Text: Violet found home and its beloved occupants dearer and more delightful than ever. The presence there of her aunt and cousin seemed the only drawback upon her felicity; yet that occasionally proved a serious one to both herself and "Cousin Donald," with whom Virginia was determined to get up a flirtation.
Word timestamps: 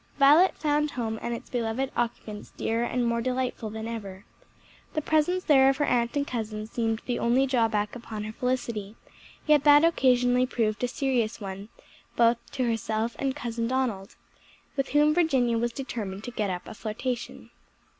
Violet 0.17 0.55
found 0.57 0.89
home 0.89 1.19
and 1.21 1.31
its 1.35 1.47
beloved 1.51 1.91
occupants 1.95 2.49
dearer 2.49 2.85
and 2.85 3.05
more 3.05 3.21
delightful 3.21 3.69
than 3.69 3.87
ever. 3.87 4.25
The 4.95 5.01
presence 5.03 5.43
there 5.43 5.69
of 5.69 5.77
her 5.77 5.85
aunt 5.85 6.17
and 6.17 6.25
cousin 6.25 6.65
seemed 6.65 7.03
the 7.05 7.19
only 7.19 7.45
drawback 7.45 7.95
upon 7.95 8.23
her 8.23 8.31
felicity; 8.31 8.95
yet 9.45 9.63
that 9.63 9.85
occasionally 9.85 10.47
proved 10.47 10.83
a 10.83 10.87
serious 10.87 11.39
one 11.39 11.69
to 11.77 11.83
both 12.15 12.55
herself 12.55 13.15
and 13.19 13.35
"Cousin 13.35 13.67
Donald," 13.67 14.15
with 14.75 14.89
whom 14.89 15.13
Virginia 15.13 15.59
was 15.59 15.71
determined 15.71 16.23
to 16.23 16.31
get 16.31 16.49
up 16.49 16.67
a 16.67 16.73
flirtation. 16.73 17.51